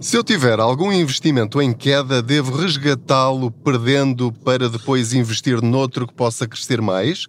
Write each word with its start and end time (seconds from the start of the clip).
Se 0.00 0.16
eu 0.16 0.24
tiver 0.24 0.58
algum 0.58 0.90
investimento 0.90 1.60
em 1.60 1.74
queda, 1.74 2.22
devo 2.22 2.56
resgatá-lo 2.56 3.50
perdendo 3.50 4.32
para 4.32 4.66
depois 4.66 5.12
investir 5.12 5.60
noutro 5.60 6.06
que 6.06 6.14
possa 6.14 6.48
crescer 6.48 6.80
mais? 6.80 7.26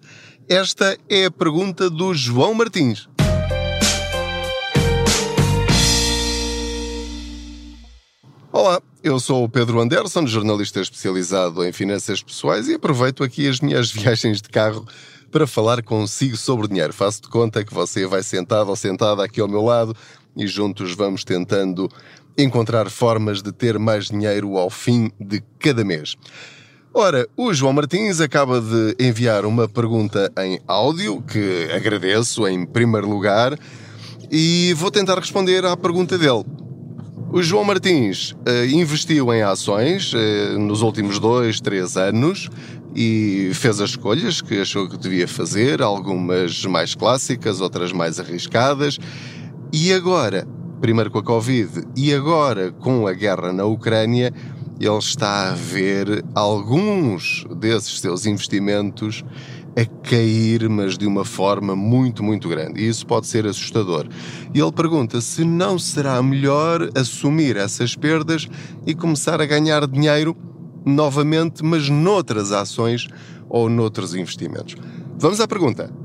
Esta 0.47 0.97
é 1.09 1.25
a 1.25 1.31
pergunta 1.31 1.89
do 1.89 2.13
João 2.13 2.53
Martins. 2.53 3.09
Olá, 8.53 8.81
eu 9.03 9.19
sou 9.19 9.43
o 9.43 9.49
Pedro 9.49 9.81
Anderson, 9.81 10.25
jornalista 10.25 10.79
especializado 10.79 11.65
em 11.65 11.73
finanças 11.73 12.23
pessoais 12.23 12.69
e 12.69 12.75
aproveito 12.75 13.21
aqui 13.21 13.49
as 13.49 13.59
minhas 13.59 13.91
viagens 13.91 14.41
de 14.41 14.47
carro 14.47 14.87
para 15.29 15.45
falar 15.45 15.83
consigo 15.83 16.37
sobre 16.37 16.69
dinheiro. 16.69 16.93
Faço 16.93 17.21
de 17.21 17.27
conta 17.27 17.65
que 17.65 17.73
você 17.73 18.07
vai 18.07 18.23
sentado 18.23 18.69
ou 18.69 18.77
sentada 18.77 19.25
aqui 19.25 19.41
ao 19.41 19.47
meu 19.49 19.61
lado 19.61 19.93
e 20.35 20.47
juntos 20.47 20.93
vamos 20.93 21.23
tentando 21.23 21.89
encontrar 22.43 22.89
formas 22.89 23.41
de 23.41 23.51
ter 23.51 23.77
mais 23.79 24.05
dinheiro 24.05 24.57
ao 24.57 24.69
fim 24.69 25.11
de 25.19 25.41
cada 25.59 25.83
mês. 25.83 26.15
Ora, 26.93 27.27
o 27.37 27.53
João 27.53 27.71
Martins 27.71 28.19
acaba 28.19 28.59
de 28.59 28.95
enviar 28.99 29.45
uma 29.45 29.67
pergunta 29.67 30.31
em 30.39 30.59
áudio, 30.67 31.21
que 31.21 31.69
agradeço 31.73 32.45
em 32.47 32.65
primeiro 32.65 33.09
lugar, 33.09 33.57
e 34.29 34.73
vou 34.75 34.91
tentar 34.91 35.17
responder 35.17 35.65
à 35.65 35.77
pergunta 35.77 36.17
dele. 36.17 36.43
O 37.31 37.41
João 37.41 37.63
Martins 37.63 38.31
uh, 38.31 38.65
investiu 38.73 39.33
em 39.33 39.41
ações 39.41 40.13
uh, 40.13 40.59
nos 40.59 40.81
últimos 40.81 41.17
dois, 41.17 41.61
três 41.61 41.95
anos 41.95 42.49
e 42.93 43.51
fez 43.53 43.79
as 43.79 43.91
escolhas 43.91 44.41
que 44.41 44.59
achou 44.59 44.89
que 44.89 44.97
devia 44.97 45.27
fazer, 45.27 45.81
algumas 45.81 46.65
mais 46.65 46.93
clássicas, 46.93 47.61
outras 47.61 47.93
mais 47.93 48.19
arriscadas. 48.19 48.97
E 49.71 49.93
agora, 49.93 50.45
primeiro 50.81 51.11
com 51.11 51.19
a 51.19 51.23
Covid 51.23 51.87
e 51.95 52.11
agora 52.11 52.71
com 52.71 53.05
a 53.05 53.13
guerra 53.13 53.53
na 53.53 53.63
Ucrânia, 53.63 54.33
ele 54.79 54.97
está 54.97 55.51
a 55.51 55.53
ver 55.53 56.25
alguns 56.33 57.45
desses 57.55 57.99
seus 57.99 58.25
investimentos 58.25 59.23
a 59.77 59.85
cair, 60.09 60.67
mas 60.67 60.97
de 60.97 61.05
uma 61.05 61.23
forma 61.23 61.75
muito, 61.75 62.23
muito 62.23 62.49
grande. 62.49 62.81
E 62.81 62.87
isso 62.87 63.05
pode 63.05 63.27
ser 63.27 63.45
assustador. 63.45 64.07
E 64.53 64.59
ele 64.59 64.71
pergunta 64.71 65.21
se 65.21 65.45
não 65.45 65.77
será 65.77 66.21
melhor 66.21 66.89
assumir 66.95 67.55
essas 67.55 67.95
perdas 67.95 68.49
e 68.85 68.95
começar 68.95 69.39
a 69.39 69.45
ganhar 69.45 69.87
dinheiro 69.87 70.35
novamente, 70.83 71.63
mas 71.63 71.87
noutras 71.89 72.51
ações 72.51 73.07
ou 73.47 73.69
noutros 73.69 74.15
investimentos. 74.15 74.75
Vamos 75.17 75.39
à 75.39 75.47
pergunta. 75.47 76.00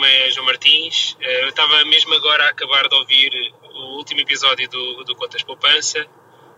Nome 0.00 0.08
é 0.08 0.30
João 0.30 0.46
Martins. 0.46 1.14
Eh, 1.20 1.44
eu 1.44 1.48
estava 1.50 1.84
mesmo 1.84 2.14
agora 2.14 2.46
a 2.46 2.48
acabar 2.48 2.88
de 2.88 2.94
ouvir 2.94 3.52
o 3.74 3.98
último 3.98 4.20
episódio 4.20 4.66
do, 4.68 5.04
do 5.04 5.14
Contas 5.14 5.42
Poupança. 5.42 6.06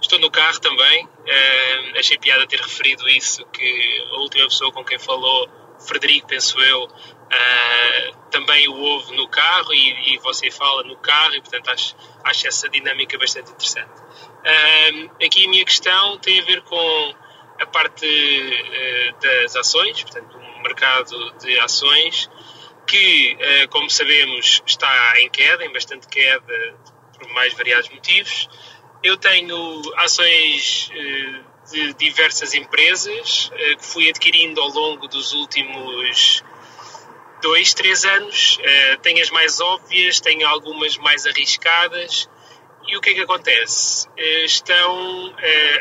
Estou 0.00 0.20
no 0.20 0.30
carro 0.30 0.60
também. 0.60 1.04
Uh, 1.04 1.98
achei 1.98 2.16
piada 2.18 2.46
ter 2.46 2.60
referido 2.60 3.08
isso, 3.08 3.44
que 3.46 4.06
a 4.12 4.16
última 4.16 4.44
pessoa 4.44 4.72
com 4.72 4.84
quem 4.84 4.98
falou, 4.98 5.48
Frederico, 5.86 6.28
penso 6.28 6.60
eu, 6.60 6.84
uh, 6.84 8.16
também 8.30 8.68
o 8.68 8.76
ouve 8.76 9.14
no 9.16 9.28
carro 9.28 9.72
e, 9.74 10.14
e, 10.14 10.18
você 10.18 10.50
fala 10.50 10.84
no 10.84 10.96
carro 10.96 11.34
e, 11.34 11.40
portanto, 11.40 11.70
acho, 11.70 11.96
acho 12.24 12.46
essa 12.46 12.68
dinâmica 12.68 13.18
bastante 13.18 13.50
interessante. 13.50 13.90
Aqui 15.24 15.46
a 15.46 15.48
minha 15.48 15.64
questão 15.64 16.18
tem 16.18 16.40
a 16.40 16.44
ver 16.44 16.62
com 16.62 17.14
a 17.60 17.66
parte 17.66 18.06
das 19.20 19.54
ações, 19.54 20.02
portanto, 20.02 20.36
mercado 20.62 21.32
de 21.38 21.58
ações 21.60 22.28
que, 22.92 23.38
eh, 23.40 23.66
como 23.68 23.88
sabemos, 23.88 24.62
está 24.66 25.18
em 25.18 25.30
queda, 25.30 25.64
em 25.64 25.72
bastante 25.72 26.06
queda, 26.08 26.76
por 27.18 27.26
mais 27.30 27.54
variados 27.54 27.88
motivos. 27.88 28.50
Eu 29.02 29.16
tenho 29.16 29.80
ações 29.96 30.90
eh, 30.94 31.40
de 31.72 31.94
diversas 31.94 32.52
empresas 32.52 33.50
eh, 33.54 33.76
que 33.76 33.86
fui 33.86 34.10
adquirindo 34.10 34.60
ao 34.60 34.68
longo 34.68 35.08
dos 35.08 35.32
últimos 35.32 36.44
dois, 37.40 37.72
três 37.72 38.04
anos. 38.04 38.58
Tenho 39.00 39.22
as 39.22 39.30
mais 39.30 39.58
óbvias, 39.58 40.20
tenho 40.20 40.46
algumas 40.46 40.98
mais 40.98 41.26
arriscadas. 41.26 42.28
E 42.86 42.96
o 42.96 43.00
que 43.00 43.10
é 43.10 43.14
que 43.14 43.20
acontece? 43.20 44.06
Estão 44.44 45.34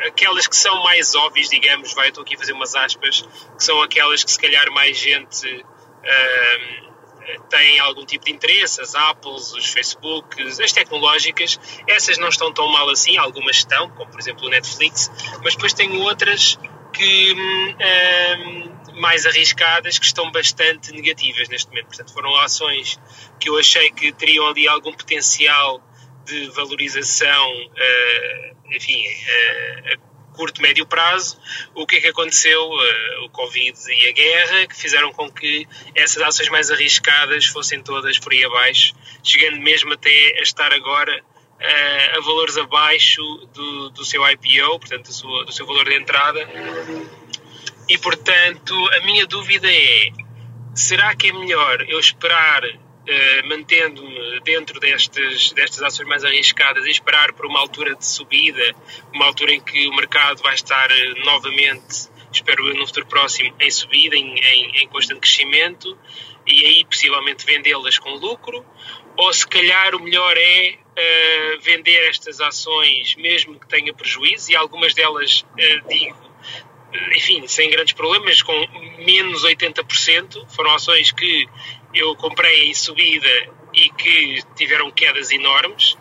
aquelas 0.08 0.47
que 0.47 0.56
são 0.56 0.81
mais 0.81 1.14
óbvias, 1.14 1.50
digamos, 1.50 1.94
vai, 1.94 2.08
estou 2.08 2.24
aqui 2.24 2.35
a 2.35 2.38
fazer 2.38 2.53
umas 2.53 2.74
aspas, 2.74 3.22
que 3.58 3.64
são 3.64 3.81
aquelas 3.81 4.24
que 4.24 4.31
se 4.31 4.40
calhar 4.40 4.72
mais 4.72 4.97
gente 4.97 5.47
uh, 5.47 6.91
tem 7.50 7.80
algum 7.80 8.06
tipo 8.06 8.26
de 8.26 8.32
interesse, 8.32 8.82
as 8.82 8.96
Apples, 8.96 9.54
os 9.54 9.66
Facebooks, 9.68 10.59
as 10.59 10.72
tecnológicas, 10.72 11.59
essas 11.88 12.18
não 12.18 12.30
estão 12.30 12.54
tão 12.54 12.68
mal 12.68 12.90
assim, 12.90 13.18
algumas 13.18 13.58
estão, 13.58 13.90
como 13.92 14.09
por 14.09 14.20
exemplo 14.20 14.46
o 14.48 14.50
Netflix, 14.50 15.12
mas 15.44 15.56
depois 15.56 15.74
tenho 15.74 16.00
outras 16.02 16.58
que 16.94 17.34
um, 17.34 19.00
mais 19.00 19.26
arriscadas 19.26 19.98
que 19.98 20.06
estão 20.06 20.32
bastante 20.32 20.92
negativas 20.92 21.50
neste 21.50 21.70
momento. 21.70 21.88
Portanto, 21.88 22.14
foram 22.14 22.36
ações 22.38 23.00
que 23.40 23.50
eu 23.50 23.58
achei 23.58 23.90
que 23.92 24.12
teriam 24.12 24.48
ali 24.48 24.68
algum 24.68 24.94
potencial 24.94 25.82
de 26.26 26.50
valorização, 26.50 27.52
uh, 27.52 28.76
enfim, 28.76 29.03
uh, 29.03 30.10
curto, 30.31 30.62
médio 30.62 30.86
prazo, 30.86 31.38
o 31.74 31.86
que 31.86 31.97
é 31.97 32.02
que 32.02 32.08
aconteceu, 32.08 32.62
uh, 32.69 33.25
o 33.25 33.30
Covid 33.30 33.78
e 33.90 34.08
a 34.08 34.12
guerra, 34.12 34.68
que 34.68 34.75
fizeram 34.75 35.12
com 35.14 35.31
que 35.31 35.68
essas 35.96 36.22
ações 36.22 36.50
mais 36.50 36.72
arriscadas 36.72 37.46
fossem 37.46 37.81
todas 37.81 38.18
por 38.19 38.31
aí 38.31 38.44
abaixo, 38.44 38.94
chegando 39.24 39.58
mesmo 39.62 39.94
até 39.94 40.40
a 40.40 40.41
estar 40.41 40.74
agora 40.74 41.24
uh, 41.62 42.18
a 42.18 42.22
valores 42.22 42.58
abaixo 42.58 43.22
do, 43.53 43.90
do 43.91 44.06
seu 44.06 44.28
IPO, 44.30 44.80
portanto, 44.80 45.08
do 45.08 45.14
seu, 45.14 45.46
do 45.46 45.52
seu 45.52 45.66
valor 45.66 45.86
de 45.86 45.96
entrada. 45.96 46.47
E, 47.88 47.97
portanto, 47.97 48.74
a 48.96 49.06
minha 49.06 49.25
dúvida 49.28 49.68
é, 49.72 50.12
será 50.74 51.16
que 51.16 51.28
é 51.28 51.34
melhor 51.34 51.81
eu 51.90 52.00
esperar 52.00 52.64
Uh, 53.11 53.45
mantendo-me 53.45 54.39
dentro 54.39 54.79
destas, 54.79 55.51
destas 55.51 55.83
ações 55.83 56.07
mais 56.07 56.23
arriscadas 56.23 56.85
e 56.85 56.89
esperar 56.89 57.33
por 57.33 57.45
uma 57.45 57.59
altura 57.59 57.94
de 57.94 58.05
subida, 58.05 58.73
uma 59.13 59.25
altura 59.25 59.51
em 59.53 59.59
que 59.59 59.85
o 59.85 59.94
mercado 59.94 60.41
vai 60.41 60.55
estar 60.55 60.89
uh, 60.89 61.25
novamente, 61.25 62.07
espero 62.31 62.66
eu, 62.66 62.73
no 62.73 62.88
futuro 62.88 63.05
próximo, 63.07 63.53
em 63.59 63.69
subida, 63.69 64.16
em, 64.16 64.39
em, 64.39 64.83
em 64.83 64.88
constante 64.88 65.19
crescimento, 65.19 65.97
e 66.47 66.63
aí 66.63 66.85
possivelmente 66.85 67.45
vendê-las 67.45 67.99
com 67.99 68.11
lucro, 68.11 68.66
ou 69.17 69.33
se 69.33 69.45
calhar 69.45 69.93
o 69.93 70.01
melhor 70.01 70.38
é 70.38 70.78
uh, 70.78 71.59
vender 71.59 72.07
estas 72.07 72.39
ações 72.39 73.16
mesmo 73.16 73.59
que 73.59 73.67
tenha 73.67 73.93
prejuízo, 73.93 74.53
e 74.53 74.55
algumas 74.55 74.93
delas, 74.93 75.45
digo, 75.89 76.31
enfim, 77.16 77.45
sem 77.47 77.69
grandes 77.69 77.93
problemas, 77.93 78.41
com 78.41 78.53
menos 78.99 79.43
80%, 79.43 80.47
foram 80.49 80.73
ações 80.73 81.11
que 81.11 81.47
eu 81.94 82.16
comprei 82.16 82.69
em 82.69 82.74
subida 82.74 83.29
e 83.74 83.90
que 83.90 84.44
tiveram 84.56 84.91
quedas 84.91 85.31
enormes. 85.31 85.97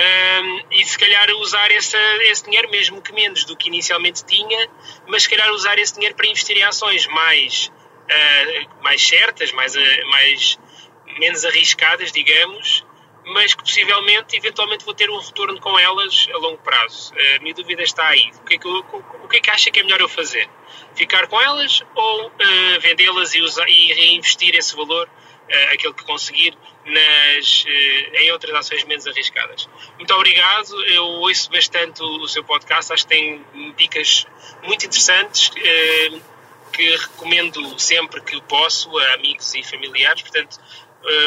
Um, 0.00 0.62
e 0.70 0.84
se 0.84 0.96
calhar 0.96 1.28
usar 1.36 1.70
esse, 1.70 1.96
esse 2.22 2.44
dinheiro, 2.44 2.70
mesmo 2.70 3.02
que 3.02 3.12
menos 3.12 3.44
do 3.44 3.56
que 3.56 3.68
inicialmente 3.68 4.24
tinha, 4.24 4.70
mas 5.06 5.24
se 5.24 5.30
calhar 5.30 5.50
usar 5.52 5.78
esse 5.78 5.94
dinheiro 5.94 6.14
para 6.14 6.26
investir 6.26 6.56
em 6.56 6.62
ações 6.62 7.06
mais, 7.08 7.70
uh, 8.06 8.82
mais 8.82 9.06
certas, 9.06 9.52
mais, 9.52 9.74
uh, 9.74 10.10
mais, 10.10 10.58
menos 11.18 11.44
arriscadas, 11.44 12.12
digamos, 12.12 12.86
mas 13.26 13.52
que 13.52 13.62
possivelmente, 13.62 14.36
eventualmente, 14.36 14.84
vou 14.84 14.94
ter 14.94 15.10
um 15.10 15.18
retorno 15.18 15.60
com 15.60 15.78
elas 15.78 16.28
a 16.32 16.38
longo 16.38 16.58
prazo. 16.58 17.12
Uh, 17.12 17.36
a 17.36 17.40
minha 17.40 17.54
dúvida 17.54 17.82
está 17.82 18.06
aí. 18.06 18.30
O 18.40 18.44
que, 18.44 18.54
é 18.54 18.58
que 18.58 18.66
eu, 18.66 18.84
o 19.24 19.28
que 19.28 19.36
é 19.36 19.40
que 19.40 19.50
acha 19.50 19.70
que 19.70 19.80
é 19.80 19.82
melhor 19.82 20.00
eu 20.00 20.08
fazer? 20.08 20.48
Ficar 20.94 21.26
com 21.26 21.40
elas 21.40 21.82
ou 21.94 22.32
vendê-las 22.80 23.34
e, 23.34 23.40
e 23.40 23.92
reinvestir 23.92 24.54
esse 24.54 24.74
valor 24.74 25.08
uh, 25.50 25.74
aquele 25.74 25.92
que 25.92 26.04
conseguir 26.04 26.56
nas, 26.86 27.64
uh, 27.64 28.16
em 28.16 28.30
outras 28.30 28.54
ações 28.54 28.84
menos 28.84 29.06
arriscadas. 29.06 29.68
Muito 29.96 30.14
obrigado, 30.14 30.74
eu 30.86 31.04
ouço 31.04 31.50
bastante 31.50 32.02
o, 32.02 32.22
o 32.22 32.28
seu 32.28 32.44
podcast, 32.44 32.92
acho 32.92 33.06
que 33.06 33.14
tem 33.14 33.44
dicas 33.76 34.26
muito 34.62 34.86
interessantes 34.86 35.48
uh, 35.48 36.20
que 36.72 36.96
recomendo 36.96 37.78
sempre 37.78 38.20
que 38.20 38.40
posso 38.42 38.96
a 38.96 39.14
amigos 39.14 39.54
e 39.54 39.62
familiares, 39.62 40.22
portanto, 40.22 40.58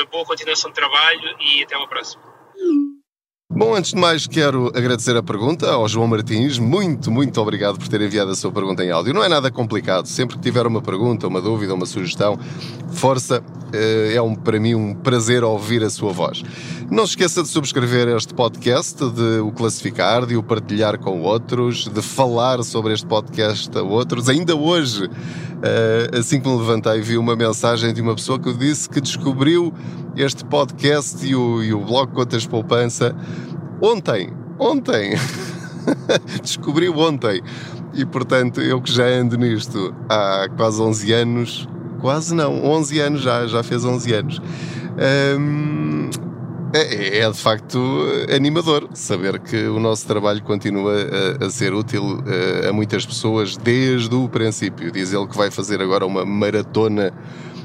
boa 0.10 0.24
continuação 0.24 0.70
de 0.70 0.76
trabalho 0.76 1.36
e 1.40 1.64
até 1.64 1.76
uma 1.76 1.88
próxima. 1.88 2.24
Bom, 3.56 3.76
antes 3.76 3.92
de 3.92 4.00
mais, 4.00 4.26
quero 4.26 4.70
agradecer 4.76 5.16
a 5.16 5.22
pergunta 5.22 5.70
ao 5.70 5.88
João 5.88 6.08
Martins. 6.08 6.58
Muito, 6.58 7.12
muito 7.12 7.40
obrigado 7.40 7.78
por 7.78 7.88
ter 7.88 8.02
enviado 8.02 8.32
a 8.32 8.36
sua 8.36 8.52
pergunta 8.52 8.84
em 8.84 8.90
áudio. 8.90 9.14
Não 9.14 9.24
é 9.24 9.30
nada 9.30 9.52
complicado. 9.52 10.08
Sempre 10.08 10.38
que 10.38 10.42
tiver 10.42 10.66
uma 10.66 10.82
pergunta, 10.82 11.28
uma 11.28 11.40
dúvida, 11.40 11.72
uma 11.72 11.86
sugestão, 11.86 12.40
força. 12.94 13.44
Eh, 13.74 14.14
é 14.16 14.22
um, 14.22 14.36
para 14.36 14.60
mim 14.60 14.76
um 14.76 14.94
prazer 14.94 15.44
ouvir 15.44 15.84
a 15.84 15.90
sua 15.90 16.12
voz. 16.12 16.44
Não 16.92 17.06
se 17.06 17.14
esqueça 17.14 17.42
de 17.42 17.50
subscrever 17.50 18.08
este 18.10 18.34
podcast, 18.34 18.98
de 19.10 19.40
o 19.40 19.52
classificar, 19.52 20.26
de 20.26 20.38
o 20.38 20.44
partilhar 20.44 21.00
com 21.00 21.22
outros, 21.22 21.88
de 21.88 22.02
falar 22.02 22.64
sobre 22.64 22.94
este 22.94 23.08
podcast 23.08 23.76
a 23.78 23.82
outros. 23.82 24.30
Ainda 24.30 24.56
hoje, 24.56 25.10
eh, 25.64 26.20
assim 26.20 26.40
que 26.40 26.48
me 26.48 26.56
levantei, 26.56 27.02
vi 27.02 27.18
uma 27.18 27.36
mensagem 27.36 27.94
de 27.94 28.02
uma 28.02 28.14
pessoa 28.14 28.38
que 28.38 28.54
disse 28.54 28.88
que 28.88 29.02
descobriu 29.02 29.74
este 30.16 30.46
podcast 30.46 31.26
e 31.26 31.36
o, 31.36 31.64
e 31.64 31.74
o 31.74 31.80
blog 31.80 32.12
Contas 32.12 32.46
Poupança 32.46 33.16
ontem, 33.82 34.32
ontem, 34.60 35.16
descobriu 36.42 36.98
ontem. 36.98 37.42
E 37.94 38.06
portanto, 38.06 38.62
eu 38.62 38.82
que 38.82 38.92
já 38.92 39.06
ando 39.06 39.38
nisto 39.38 39.94
há 40.10 40.48
quase 40.56 40.82
11 40.82 41.14
anos, 41.14 41.68
quase 42.04 42.36
não, 42.36 42.66
11 42.66 43.00
anos 43.00 43.22
já, 43.22 43.48
já 43.48 43.64
fez 43.64 43.86
11 43.86 44.14
anos. 44.14 44.42
Hum, 45.40 46.10
é, 46.74 47.20
é, 47.20 47.32
de 47.32 47.38
facto 47.38 47.80
animador 48.36 48.90
saber 48.94 49.40
que 49.40 49.68
o 49.68 49.80
nosso 49.80 50.06
trabalho 50.06 50.44
continua 50.44 50.96
a, 51.40 51.46
a 51.46 51.50
ser 51.50 51.74
útil 51.74 52.22
a, 52.66 52.70
a, 52.70 52.74
muitas 52.74 53.06
pessoas 53.06 53.56
desde 53.56 54.14
o 54.14 54.28
princípio. 54.28 54.92
Diz 54.92 55.14
ele 55.14 55.26
que 55.28 55.38
vai 55.38 55.50
fazer 55.50 55.82
agora 55.82 56.06
uma 56.06 56.26
maratona 56.26 57.14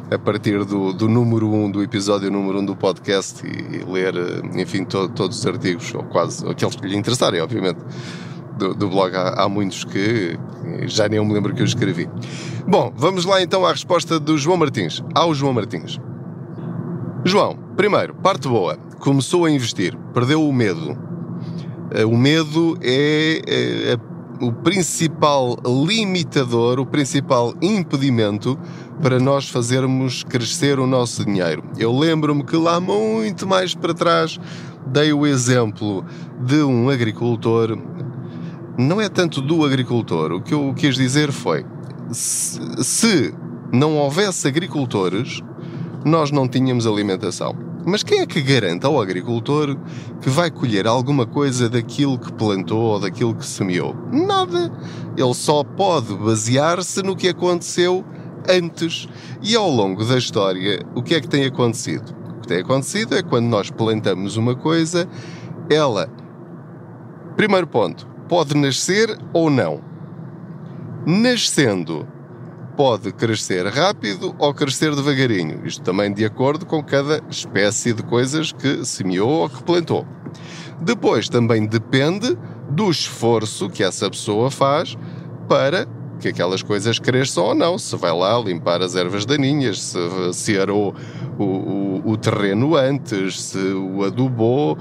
a 0.08 0.18
partir 0.18 0.64
do, 0.64 0.92
do 0.92 1.08
número 1.08 1.48
1, 1.48 1.64
um, 1.64 1.70
do 1.70 1.82
episódio 1.82 2.30
número 2.30 2.58
1 2.58 2.62
um 2.62 2.64
do 2.64 2.76
podcast 2.76 3.44
e, 3.44 3.78
e 3.78 3.84
ler, 3.84 4.14
enfim, 4.54 4.84
to, 4.84 5.08
todos 5.08 5.40
os 5.40 5.46
artigos, 5.46 5.92
ou 5.94 6.04
quase 6.04 6.48
aqueles 6.48 6.76
que 6.76 6.86
lhe 6.86 6.96
interessarem, 6.96 7.40
obviamente. 7.40 7.80
Do, 8.56 8.74
do 8.74 8.88
blog 8.88 9.14
há, 9.14 9.42
há, 9.42 9.48
muitos 9.48 9.84
que 9.84 10.38
já 10.86 11.08
nem 11.08 11.18
eu 11.18 11.24
me 11.24 11.32
lembro 11.32 11.54
que 11.54 11.60
eu 11.60 11.66
escrevi. 11.66 12.08
Bom, 12.70 12.92
vamos 12.94 13.24
lá 13.24 13.40
então 13.40 13.64
à 13.64 13.72
resposta 13.72 14.20
do 14.20 14.36
João 14.36 14.58
Martins. 14.58 15.02
Ao 15.14 15.32
João 15.34 15.54
Martins. 15.54 15.98
João, 17.24 17.58
primeiro, 17.74 18.14
parte 18.16 18.46
boa 18.46 18.76
começou 18.98 19.46
a 19.46 19.50
investir, 19.50 19.96
perdeu 20.12 20.46
o 20.46 20.52
medo. 20.52 20.94
Eh, 21.90 22.04
o 22.04 22.14
medo 22.14 22.76
é, 22.82 23.40
é, 23.46 23.92
é 23.94 23.98
o 24.44 24.52
principal 24.52 25.56
limitador, 25.64 26.78
o 26.78 26.84
principal 26.84 27.54
impedimento 27.62 28.58
para 29.00 29.18
nós 29.18 29.48
fazermos 29.48 30.22
crescer 30.22 30.78
o 30.78 30.86
nosso 30.86 31.24
dinheiro. 31.24 31.64
Eu 31.78 31.98
lembro-me 31.98 32.44
que 32.44 32.56
lá 32.58 32.78
muito 32.78 33.46
mais 33.46 33.74
para 33.74 33.94
trás 33.94 34.38
dei 34.86 35.10
o 35.10 35.26
exemplo 35.26 36.04
de 36.38 36.62
um 36.62 36.90
agricultor. 36.90 37.78
Não 38.76 39.00
é 39.00 39.08
tanto 39.08 39.40
do 39.40 39.64
agricultor, 39.64 40.32
o 40.32 40.42
que 40.42 40.52
eu 40.52 40.74
quis 40.76 40.96
dizer 40.96 41.32
foi: 41.32 41.64
se 42.10 43.34
não 43.72 43.96
houvesse 43.96 44.48
agricultores, 44.48 45.42
nós 46.04 46.30
não 46.30 46.48
tínhamos 46.48 46.86
alimentação. 46.86 47.54
Mas 47.86 48.02
quem 48.02 48.20
é 48.20 48.26
que 48.26 48.42
garante 48.42 48.84
ao 48.84 49.00
agricultor 49.00 49.76
que 50.20 50.28
vai 50.28 50.50
colher 50.50 50.86
alguma 50.86 51.24
coisa 51.24 51.68
daquilo 51.68 52.18
que 52.18 52.32
plantou 52.32 52.82
ou 52.82 53.00
daquilo 53.00 53.34
que 53.34 53.46
semeou? 53.46 53.96
Nada. 54.12 54.70
Ele 55.16 55.34
só 55.34 55.64
pode 55.64 56.14
basear-se 56.14 57.02
no 57.02 57.16
que 57.16 57.28
aconteceu 57.28 58.04
antes. 58.48 59.08
E 59.42 59.56
ao 59.56 59.70
longo 59.70 60.04
da 60.04 60.18
história, 60.18 60.84
o 60.94 61.02
que 61.02 61.14
é 61.14 61.20
que 61.20 61.28
tem 61.28 61.44
acontecido? 61.44 62.14
O 62.36 62.40
que 62.40 62.48
tem 62.48 62.58
acontecido 62.60 63.16
é 63.16 63.22
quando 63.22 63.46
nós 63.46 63.70
plantamos 63.70 64.36
uma 64.36 64.54
coisa, 64.54 65.08
ela, 65.70 66.10
primeiro 67.36 67.66
ponto, 67.66 68.06
pode 68.28 68.54
nascer 68.54 69.16
ou 69.32 69.48
não. 69.48 69.87
Nascendo, 71.06 72.06
pode 72.76 73.12
crescer 73.12 73.66
rápido 73.66 74.34
ou 74.38 74.54
crescer 74.54 74.94
devagarinho. 74.94 75.66
Isto 75.66 75.82
também 75.82 76.12
de 76.12 76.24
acordo 76.24 76.64
com 76.64 76.82
cada 76.82 77.20
espécie 77.28 77.92
de 77.92 78.02
coisas 78.02 78.52
que 78.52 78.84
semeou 78.84 79.40
ou 79.42 79.50
que 79.50 79.62
plantou. 79.62 80.06
Depois 80.80 81.28
também 81.28 81.66
depende 81.66 82.38
do 82.70 82.90
esforço 82.90 83.68
que 83.68 83.82
essa 83.82 84.08
pessoa 84.08 84.50
faz 84.50 84.96
para 85.48 85.86
que 86.18 86.28
aquelas 86.28 86.62
coisas 86.62 86.98
cresçam 86.98 87.44
ou 87.44 87.54
não. 87.54 87.78
Se 87.78 87.96
vai 87.96 88.12
lá 88.12 88.38
limpar 88.38 88.82
as 88.82 88.94
ervas 88.94 89.24
daninhas, 89.24 89.80
se, 89.80 89.98
se 90.32 90.58
arou 90.58 90.94
o, 91.38 91.44
o, 91.44 92.02
o, 92.12 92.16
terreno 92.16 92.76
antes, 92.76 93.40
se 93.40 93.58
o 93.58 94.04
adubou 94.04 94.72
uh, 94.72 94.78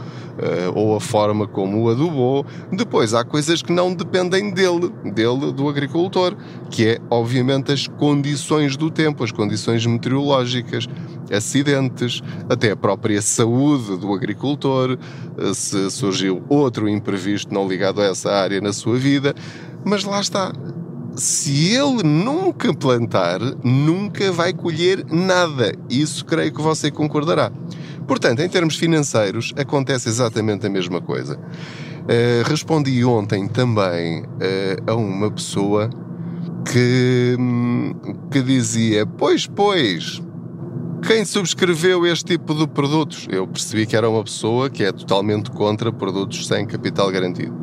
ou 0.73 0.95
a 0.95 0.99
forma 0.99 1.47
como 1.47 1.83
o 1.83 1.89
adubou. 1.89 2.45
Depois 2.71 3.13
há 3.13 3.23
coisas 3.23 3.61
que 3.61 3.71
não 3.71 3.93
dependem 3.93 4.51
dele, 4.51 4.91
dele, 5.13 5.51
do 5.51 5.69
agricultor, 5.69 6.35
que 6.69 6.87
é 6.87 6.99
obviamente 7.09 7.71
as 7.71 7.87
condições 7.87 8.75
do 8.75 8.89
tempo, 8.89 9.23
as 9.23 9.31
condições 9.31 9.85
meteorológicas, 9.85 10.87
acidentes, 11.31 12.21
até 12.49 12.71
a 12.71 12.75
própria 12.75 13.21
saúde 13.21 13.97
do 13.97 14.13
agricultor, 14.13 14.97
uh, 15.37 15.53
se 15.53 15.91
surgiu 15.91 16.43
outro 16.49 16.89
imprevisto 16.89 17.53
não 17.53 17.67
ligado 17.67 18.01
a 18.01 18.05
essa 18.05 18.31
área 18.31 18.59
na 18.59 18.73
sua 18.73 18.97
vida. 18.97 19.35
Mas 19.85 20.03
lá 20.03 20.19
está, 20.19 20.51
se 21.17 21.73
ele 21.73 22.03
nunca 22.03 22.73
plantar, 22.73 23.39
nunca 23.63 24.31
vai 24.31 24.53
colher 24.53 25.03
nada. 25.11 25.73
Isso 25.89 26.23
creio 26.23 26.53
que 26.53 26.61
você 26.61 26.91
concordará. 26.91 27.51
Portanto, 28.07 28.39
em 28.41 28.47
termos 28.47 28.75
financeiros, 28.75 29.53
acontece 29.57 30.07
exatamente 30.07 30.65
a 30.65 30.69
mesma 30.69 31.01
coisa. 31.01 31.35
Uh, 31.37 32.47
respondi 32.47 33.03
ontem 33.03 33.47
também 33.47 34.21
uh, 34.21 34.91
a 34.91 34.95
uma 34.95 35.29
pessoa 35.29 35.89
que, 36.71 37.35
hum, 37.37 37.93
que 38.31 38.41
dizia: 38.41 39.05
Pois, 39.05 39.47
pois, 39.47 40.21
quem 41.05 41.25
subscreveu 41.25 42.05
este 42.05 42.37
tipo 42.37 42.53
de 42.53 42.67
produtos? 42.67 43.27
Eu 43.29 43.47
percebi 43.47 43.85
que 43.85 43.95
era 43.95 44.09
uma 44.09 44.23
pessoa 44.23 44.69
que 44.69 44.83
é 44.83 44.91
totalmente 44.91 45.51
contra 45.51 45.91
produtos 45.91 46.47
sem 46.47 46.65
capital 46.65 47.11
garantido. 47.11 47.53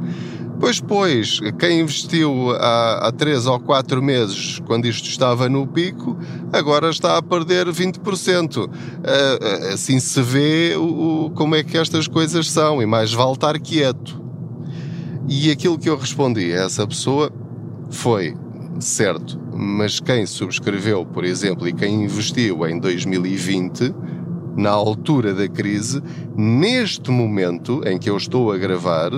Pois, 0.59 0.81
pois, 0.81 1.41
quem 1.59 1.81
investiu 1.81 2.53
há, 2.53 3.09
há 3.09 3.13
três 3.13 3.47
ou 3.47 3.59
quatro 3.59 4.03
meses, 4.03 4.61
quando 4.67 4.87
isto 4.87 5.09
estava 5.09 5.49
no 5.49 5.67
pico, 5.67 6.17
agora 6.53 6.91
está 6.91 7.19
a 7.19 7.23
perder 7.23 7.67
20%. 7.67 8.71
Ah, 9.05 9.11
ah, 9.11 9.75
assim 9.75 9.99
se 9.99 10.23
vê 10.23 10.75
o, 10.77 11.31
como 11.35 11.55
é 11.57 11.65
que 11.65 11.77
estas 11.77 12.07
coisas 12.07 12.51
são, 12.51 12.81
e 12.81 12.87
mais 12.87 13.13
vale 13.13 13.33
estar 13.33 13.59
quieto. 13.59 14.23
E 15.29 15.51
aquilo 15.51 15.79
que 15.79 15.89
eu 15.89 15.97
respondi 15.97 16.53
a 16.53 16.65
essa 16.65 16.87
pessoa 16.87 17.33
foi: 17.91 18.37
certo, 18.79 19.39
mas 19.53 19.99
quem 19.99 20.25
subscreveu, 20.25 21.05
por 21.05 21.25
exemplo, 21.25 21.67
e 21.67 21.73
quem 21.73 22.05
investiu 22.05 22.67
em 22.67 22.79
2020, 22.79 23.93
na 24.57 24.71
altura 24.71 25.35
da 25.35 25.49
crise, 25.49 26.03
neste 26.37 27.11
momento 27.11 27.83
em 27.87 27.99
que 27.99 28.09
eu 28.09 28.17
estou 28.17 28.53
a 28.53 28.57
gravar, 28.57 29.11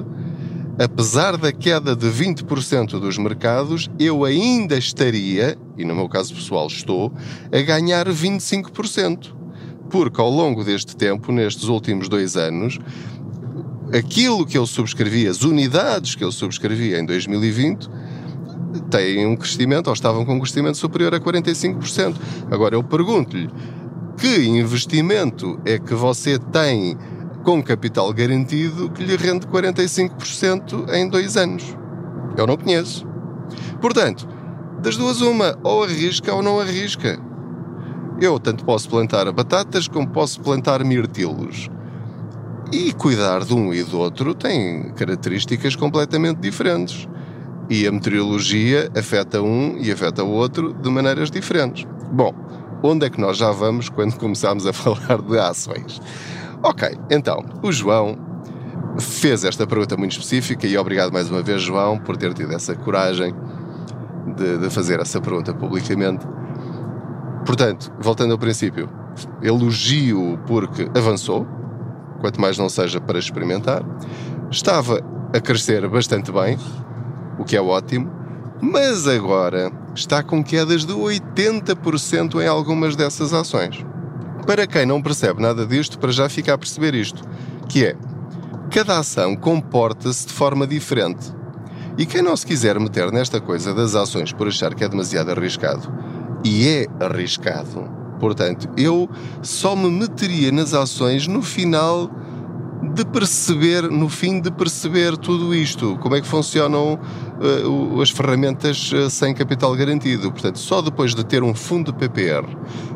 apesar 0.78 1.36
da 1.36 1.52
queda 1.52 1.96
de 1.96 2.06
20% 2.06 3.00
dos 3.00 3.18
mercados, 3.18 3.90
eu 3.98 4.24
ainda 4.24 4.76
estaria, 4.76 5.56
e 5.76 5.84
no 5.84 5.94
meu 5.94 6.08
caso 6.08 6.34
pessoal 6.34 6.66
estou, 6.66 7.12
a 7.52 7.60
ganhar 7.62 8.06
25%. 8.08 9.34
Porque 9.88 10.20
ao 10.20 10.30
longo 10.30 10.64
deste 10.64 10.96
tempo, 10.96 11.32
nestes 11.32 11.68
últimos 11.68 12.08
dois 12.08 12.36
anos, 12.36 12.78
aquilo 13.92 14.44
que 14.44 14.58
eu 14.58 14.66
subscrevi, 14.66 15.28
as 15.28 15.42
unidades 15.42 16.14
que 16.14 16.24
eu 16.24 16.32
subscrevi 16.32 16.94
em 16.94 17.04
2020, 17.04 17.88
têm 18.90 19.26
um 19.26 19.36
crescimento, 19.36 19.86
ou 19.86 19.92
estavam 19.92 20.24
com 20.24 20.34
um 20.34 20.40
crescimento 20.40 20.76
superior 20.76 21.14
a 21.14 21.20
45%. 21.20 22.16
Agora 22.50 22.74
eu 22.74 22.82
pergunto-lhe, 22.82 23.48
que 24.18 24.46
investimento 24.46 25.58
é 25.64 25.78
que 25.78 25.94
você 25.94 26.38
tem 26.38 26.96
com 27.46 27.62
capital 27.62 28.12
garantido 28.12 28.90
que 28.90 29.04
lhe 29.04 29.14
rende 29.14 29.46
45% 29.46 30.92
em 30.92 31.08
dois 31.08 31.36
anos. 31.36 31.76
Eu 32.36 32.44
não 32.44 32.56
conheço. 32.56 33.06
Portanto, 33.80 34.26
das 34.82 34.96
duas 34.96 35.20
uma, 35.20 35.56
ou 35.62 35.84
arrisca 35.84 36.34
ou 36.34 36.42
não 36.42 36.58
arrisca. 36.58 37.20
Eu 38.20 38.40
tanto 38.40 38.64
posso 38.64 38.88
plantar 38.88 39.30
batatas 39.30 39.86
como 39.86 40.08
posso 40.08 40.40
plantar 40.40 40.82
mirtilos. 40.82 41.70
E 42.72 42.92
cuidar 42.92 43.44
de 43.44 43.54
um 43.54 43.72
e 43.72 43.84
do 43.84 43.96
outro 44.00 44.34
tem 44.34 44.90
características 44.94 45.76
completamente 45.76 46.40
diferentes. 46.40 47.06
E 47.70 47.86
a 47.86 47.92
meteorologia 47.92 48.90
afeta 48.98 49.40
um 49.40 49.78
e 49.78 49.92
afeta 49.92 50.24
o 50.24 50.30
outro 50.32 50.74
de 50.74 50.90
maneiras 50.90 51.30
diferentes. 51.30 51.86
Bom, 52.10 52.34
onde 52.82 53.06
é 53.06 53.10
que 53.10 53.20
nós 53.20 53.36
já 53.36 53.52
vamos 53.52 53.88
quando 53.88 54.18
começamos 54.18 54.66
a 54.66 54.72
falar 54.74 55.22
de 55.22 55.38
ações? 55.38 56.00
Ok, 56.68 56.98
então, 57.08 57.44
o 57.62 57.70
João 57.70 58.18
fez 58.98 59.44
esta 59.44 59.64
pergunta 59.68 59.96
muito 59.96 60.10
específica 60.10 60.66
e 60.66 60.76
obrigado 60.76 61.12
mais 61.12 61.30
uma 61.30 61.40
vez, 61.40 61.62
João, 61.62 61.96
por 61.96 62.16
ter 62.16 62.34
tido 62.34 62.52
essa 62.52 62.74
coragem 62.74 63.32
de, 64.36 64.58
de 64.58 64.68
fazer 64.68 64.98
essa 64.98 65.20
pergunta 65.20 65.54
publicamente. 65.54 66.26
Portanto, 67.46 67.92
voltando 68.00 68.32
ao 68.32 68.38
princípio, 68.38 68.90
elogio 69.40 70.40
porque 70.44 70.90
avançou, 70.92 71.46
quanto 72.18 72.40
mais 72.40 72.58
não 72.58 72.68
seja 72.68 73.00
para 73.00 73.20
experimentar. 73.20 73.84
Estava 74.50 75.00
a 75.32 75.40
crescer 75.40 75.88
bastante 75.88 76.32
bem, 76.32 76.58
o 77.38 77.44
que 77.44 77.56
é 77.56 77.62
ótimo, 77.62 78.10
mas 78.60 79.06
agora 79.06 79.70
está 79.94 80.20
com 80.20 80.42
quedas 80.42 80.84
de 80.84 80.92
80% 80.92 82.42
em 82.42 82.48
algumas 82.48 82.96
dessas 82.96 83.32
ações. 83.32 83.86
Para 84.46 84.66
quem 84.66 84.86
não 84.86 85.02
percebe 85.02 85.42
nada 85.42 85.66
disto, 85.66 85.98
para 85.98 86.12
já 86.12 86.28
ficar 86.28 86.54
a 86.54 86.58
perceber 86.58 86.94
isto, 86.94 87.22
que 87.68 87.84
é 87.84 87.96
cada 88.70 88.98
ação 88.98 89.34
comporta-se 89.34 90.26
de 90.26 90.32
forma 90.32 90.66
diferente. 90.66 91.34
E 91.98 92.06
quem 92.06 92.22
não 92.22 92.36
se 92.36 92.46
quiser 92.46 92.78
meter 92.78 93.10
nesta 93.10 93.40
coisa 93.40 93.74
das 93.74 93.94
ações 93.94 94.32
por 94.32 94.46
achar 94.46 94.74
que 94.74 94.84
é 94.84 94.88
demasiado 94.88 95.30
arriscado, 95.30 95.92
e 96.44 96.68
é 96.68 96.86
arriscado, 97.00 97.90
portanto, 98.20 98.68
eu 98.76 99.10
só 99.42 99.74
me 99.74 99.90
meteria 99.90 100.52
nas 100.52 100.74
ações 100.74 101.26
no 101.26 101.42
final 101.42 102.08
de 102.82 103.04
perceber, 103.04 103.90
no 103.90 104.08
fim, 104.08 104.40
de 104.40 104.50
perceber 104.50 105.16
tudo 105.16 105.54
isto, 105.54 105.98
como 105.98 106.14
é 106.14 106.20
que 106.20 106.26
funcionam 106.26 106.94
uh, 106.94 108.00
as 108.00 108.10
ferramentas 108.10 108.92
uh, 108.92 109.08
sem 109.08 109.34
capital 109.34 109.74
garantido. 109.74 110.30
Portanto, 110.30 110.58
só 110.58 110.82
depois 110.82 111.14
de 111.14 111.24
ter 111.24 111.42
um 111.42 111.54
fundo 111.54 111.92
PPR, 111.92 112.46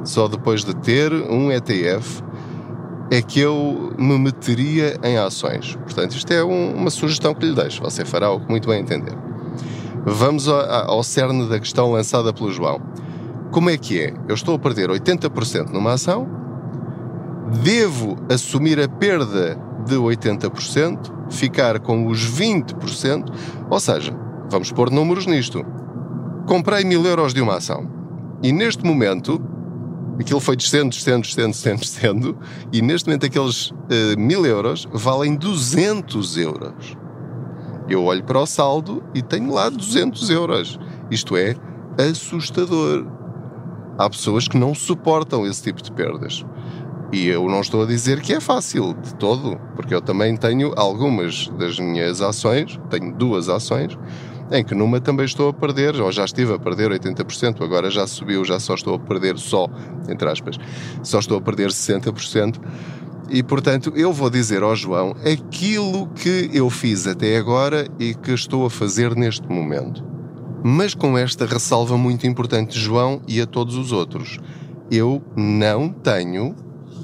só 0.04 0.28
depois 0.28 0.64
de 0.64 0.74
ter 0.74 1.12
um 1.12 1.50
ETF, 1.50 2.22
é 3.10 3.20
que 3.20 3.40
eu 3.40 3.92
me 3.98 4.18
meteria 4.18 4.98
em 5.02 5.18
ações. 5.18 5.74
Portanto, 5.76 6.12
isto 6.12 6.32
é 6.32 6.44
um, 6.44 6.74
uma 6.74 6.90
sugestão 6.90 7.34
que 7.34 7.44
lhe 7.44 7.54
deixo. 7.54 7.82
Você 7.82 8.04
fará 8.04 8.30
o 8.30 8.40
que 8.40 8.48
muito 8.48 8.68
bem 8.68 8.80
entender. 8.80 9.16
Vamos 10.04 10.48
ao 10.48 11.02
cerne 11.02 11.48
da 11.48 11.58
questão 11.58 11.90
lançada 11.92 12.32
pelo 12.32 12.50
João. 12.50 12.80
Como 13.50 13.68
é 13.68 13.76
que 13.76 14.00
é? 14.00 14.14
Eu 14.28 14.34
estou 14.34 14.54
a 14.54 14.58
perder 14.58 14.88
80% 14.88 15.70
numa 15.70 15.94
ação, 15.94 16.28
devo 17.62 18.16
assumir 18.30 18.80
a 18.80 18.88
perda 18.88 19.58
de 19.90 19.96
80%, 19.96 21.30
ficar 21.30 21.80
com 21.80 22.06
os 22.06 22.20
20%, 22.20 23.32
ou 23.68 23.80
seja, 23.80 24.16
vamos 24.48 24.70
pôr 24.72 24.90
números 24.90 25.26
nisto. 25.26 25.64
Comprei 26.46 26.84
mil 26.84 27.04
euros 27.04 27.34
de 27.34 27.40
uma 27.40 27.56
ação 27.56 27.88
e 28.42 28.52
neste 28.52 28.84
momento 28.84 29.40
aquilo 30.18 30.40
foi 30.40 30.56
descendo, 30.56 30.90
descendo, 30.90 31.22
descendo, 31.22 31.50
descendo, 31.50 31.80
descendo 31.80 32.38
e 32.72 32.80
neste 32.80 33.08
momento 33.08 33.26
aqueles 33.26 33.70
uh, 33.70 33.74
mil 34.18 34.46
euros 34.46 34.88
valem 34.92 35.34
200 35.34 36.36
euros. 36.38 36.96
Eu 37.88 38.04
olho 38.04 38.22
para 38.22 38.38
o 38.38 38.46
saldo 38.46 39.02
e 39.14 39.20
tenho 39.20 39.52
lá 39.52 39.68
200 39.68 40.30
euros. 40.30 40.78
Isto 41.10 41.36
é 41.36 41.56
assustador. 41.98 43.04
Há 43.98 44.08
pessoas 44.08 44.46
que 44.46 44.56
não 44.56 44.74
suportam 44.74 45.44
esse 45.44 45.62
tipo 45.64 45.82
de 45.82 45.90
perdas. 45.90 46.44
E 47.12 47.26
eu 47.26 47.48
não 47.48 47.60
estou 47.60 47.82
a 47.82 47.86
dizer 47.86 48.20
que 48.20 48.32
é 48.32 48.40
fácil 48.40 48.94
de 48.94 49.14
todo, 49.16 49.58
porque 49.74 49.92
eu 49.92 50.00
também 50.00 50.36
tenho 50.36 50.72
algumas 50.76 51.48
das 51.58 51.76
minhas 51.78 52.22
ações, 52.22 52.78
tenho 52.88 53.12
duas 53.12 53.48
ações, 53.48 53.98
em 54.52 54.64
que 54.64 54.76
numa 54.76 55.00
também 55.00 55.26
estou 55.26 55.48
a 55.48 55.52
perder, 55.52 56.00
ou 56.00 56.12
já 56.12 56.24
estive 56.24 56.54
a 56.54 56.58
perder 56.58 56.92
80%, 56.92 57.62
agora 57.62 57.90
já 57.90 58.06
subiu, 58.06 58.44
já 58.44 58.60
só 58.60 58.74
estou 58.74 58.94
a 58.94 58.98
perder 58.98 59.38
só, 59.38 59.66
entre 60.08 60.28
aspas, 60.28 60.56
só 61.02 61.18
estou 61.18 61.38
a 61.38 61.40
perder 61.40 61.70
60%. 61.70 62.60
E 63.28 63.42
portanto, 63.42 63.92
eu 63.96 64.12
vou 64.12 64.30
dizer 64.30 64.62
ao 64.62 64.74
João 64.74 65.14
aquilo 65.24 66.08
que 66.08 66.50
eu 66.52 66.70
fiz 66.70 67.08
até 67.08 67.36
agora 67.36 67.88
e 67.98 68.14
que 68.14 68.32
estou 68.32 68.66
a 68.66 68.70
fazer 68.70 69.16
neste 69.16 69.48
momento. 69.48 70.04
Mas 70.62 70.94
com 70.94 71.16
esta 71.16 71.46
ressalva 71.46 71.96
muito 71.96 72.26
importante, 72.26 72.78
João 72.78 73.20
e 73.26 73.40
a 73.40 73.46
todos 73.46 73.76
os 73.76 73.92
outros. 73.92 74.38
Eu 74.90 75.22
não 75.36 75.88
tenho 75.88 76.56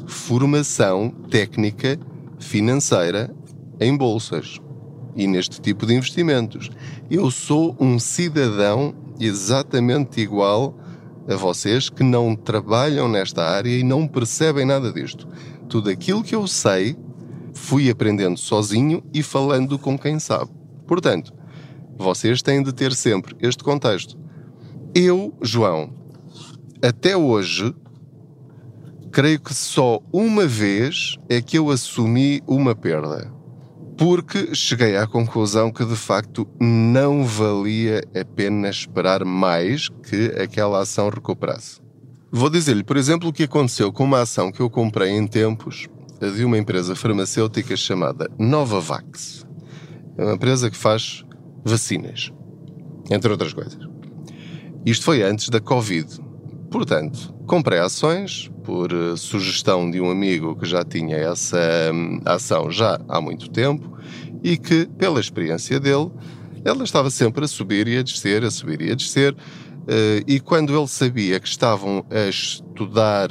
formação 0.07 1.11
técnica 1.31 1.99
financeira 2.39 3.35
em 3.81 3.97
bolsas 3.97 4.61
e 5.15 5.27
neste 5.27 5.61
tipo 5.61 5.87
de 5.87 5.95
investimentos. 5.95 6.71
Eu 7.11 7.31
sou 7.31 7.77
um 7.81 7.99
cidadão 7.99 8.95
exatamente 9.19 10.21
igual 10.21 10.79
a 11.29 11.35
vocês 11.35 11.89
que 11.89 12.05
não 12.05 12.37
trabalham 12.37 13.09
nesta 13.09 13.43
área 13.43 13.71
e 13.71 13.83
não 13.83 14.07
percebem 14.07 14.65
nada 14.65 14.93
disto. 14.93 15.27
Tudo 15.69 15.91
aquilo 15.91 16.23
que 16.23 16.35
eu 16.35 16.47
sei 16.47 16.97
fui 17.53 17.91
aprendendo 17.91 18.39
sozinho 18.39 19.03
e 19.13 19.23
falando 19.23 19.79
com 19.79 19.99
quem 19.99 20.19
sabe. 20.19 20.51
Portanto, 20.87 21.33
vocês 21.97 22.43
têm 22.43 22.63
de 22.63 22.73
ter 22.73 22.93
sempre 22.93 23.35
este 23.41 23.65
contexto. 23.65 24.17
Eu, 24.95 25.35
João, 25.43 25.91
até 26.83 27.17
hoje 27.17 27.75
creio 29.17 29.41
que 29.41 29.55
só 29.55 29.99
uma 30.13 30.47
vez 30.47 31.17
é 31.27 31.41
que 31.41 31.57
eu 31.57 31.71
assumi 31.71 32.43
uma 32.47 32.75
perda. 32.75 33.33
Porque 33.97 34.55
cheguei 34.55 34.95
à 34.99 35.07
conclusão 35.07 35.73
que 35.73 35.87
de 35.87 35.97
facto 35.97 36.47
não 36.61 37.25
valia 37.25 38.03
a 38.15 38.23
pena 38.27 38.69
esperar 38.69 39.25
mais 39.25 39.89
que 39.89 40.27
aquela 40.39 40.83
ação 40.83 41.09
recuperasse. 41.09 41.81
Vou 42.31 42.51
dizer-lhe, 42.51 42.85
por 42.85 42.99
exemplo, 42.99 43.31
o 43.31 43.33
que 43.33 43.45
aconteceu 43.45 43.91
com 43.91 44.05
uma 44.05 44.21
ação 44.21 44.53
que 44.53 44.61
eu 44.61 44.69
comprei 44.69 45.13
em 45.13 45.27
tempos 45.27 45.89
de 46.21 46.45
uma 46.45 46.59
empresa 46.59 46.95
farmacêutica 46.95 47.75
chamada 47.75 48.31
Novavax. 48.39 49.47
É 50.19 50.25
uma 50.25 50.35
empresa 50.35 50.71
que 50.71 50.77
faz 50.77 51.25
vacinas, 51.65 52.31
entre 53.11 53.31
outras 53.31 53.55
coisas. 53.55 53.81
Isto 54.85 55.07
foi 55.07 55.23
antes 55.23 55.49
da 55.49 55.59
Covid. 55.59 56.26
Portanto, 56.71 57.33
comprei 57.47 57.79
ações 57.79 58.51
por 58.65 58.93
eh, 58.93 59.17
sugestão 59.17 59.91
de 59.91 60.01
um 60.01 60.11
amigo 60.11 60.57
que 60.57 60.67
já 60.67 60.85
tinha 60.85 61.17
essa 61.17 61.59
hum, 61.93 62.21
ação 62.25 62.71
já 62.71 62.99
há 63.09 63.21
muito 63.21 63.49
tempo 63.51 63.97
e 64.43 64.57
que, 64.57 64.87
pela 64.99 65.21
experiência 65.21 65.79
dele, 65.79 66.11
ela 66.65 66.83
estava 66.83 67.11
sempre 67.11 67.45
a 67.45 67.49
subir 67.49 67.87
e 67.87 67.99
a 67.99 68.03
descer, 68.03 68.45
a 68.45 68.51
subir 68.51 68.81
e 68.81 68.91
a 68.91 68.95
descer. 68.95 69.37
Eh, 69.87 70.25
e 70.27 70.41
quando 70.41 70.77
ele 70.77 70.89
sabia 70.89 71.39
que 71.39 71.49
estavam 71.49 72.05
a 72.11 72.29
estudar 72.29 73.29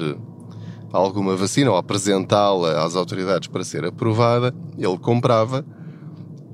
alguma 0.94 1.36
vacina 1.36 1.72
ou 1.72 1.78
apresentá-la 1.78 2.86
às 2.86 2.96
autoridades 2.96 3.50
para 3.50 3.64
ser 3.64 3.84
aprovada, 3.86 4.56
ele 4.78 4.98
comprava 4.98 5.66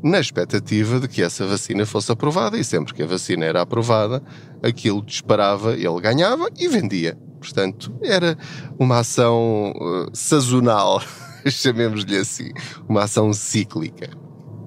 na 0.04 0.20
expectativa 0.20 1.00
de 1.00 1.08
que 1.08 1.22
essa 1.22 1.46
vacina 1.46 1.86
fosse 1.86 2.12
aprovada 2.12 2.58
e 2.58 2.64
sempre 2.64 2.94
que 2.94 3.04
a 3.04 3.08
vacina 3.08 3.46
era 3.46 3.62
aprovada, 3.62 4.22
aquilo 4.64 5.04
disparava, 5.04 5.74
ele 5.74 6.02
ganhava 6.02 6.50
e 6.58 6.68
vendia. 6.68 7.18
Portanto, 7.40 7.94
era 8.04 8.38
uma 8.80 9.00
ação 9.00 9.74
uh, 9.76 10.10
sazonal, 10.16 11.02
chamemos-lhe 11.48 12.18
assim, 12.18 12.52
uma 12.88 13.04
ação 13.04 13.34
cíclica. 13.34 14.10